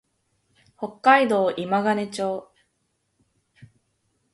[0.75, 2.51] 北海道今金町